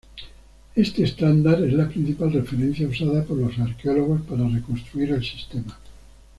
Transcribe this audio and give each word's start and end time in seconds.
Este 0.75 1.03
estándar 1.03 1.61
es 1.63 1.73
la 1.73 1.87
principal 1.87 2.33
referencia 2.33 2.87
usada 2.87 3.23
por 3.23 3.37
los 3.37 3.59
arqueólogos 3.59 4.21
para 4.23 4.49
reconstruir 4.49 5.11
el 5.11 5.23
sistema. 5.23 5.77